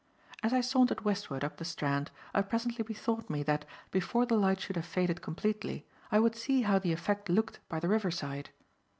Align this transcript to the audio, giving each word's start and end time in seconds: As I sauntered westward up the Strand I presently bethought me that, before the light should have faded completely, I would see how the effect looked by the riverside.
As 0.41 0.51
I 0.51 0.61
sauntered 0.61 1.05
westward 1.05 1.43
up 1.43 1.57
the 1.57 1.63
Strand 1.63 2.09
I 2.33 2.41
presently 2.41 2.81
bethought 2.83 3.29
me 3.29 3.43
that, 3.43 3.65
before 3.91 4.25
the 4.25 4.35
light 4.35 4.59
should 4.59 4.75
have 4.75 4.85
faded 4.87 5.21
completely, 5.21 5.85
I 6.11 6.19
would 6.19 6.35
see 6.35 6.63
how 6.63 6.79
the 6.79 6.91
effect 6.91 7.29
looked 7.29 7.59
by 7.69 7.79
the 7.79 7.87
riverside. 7.87 8.49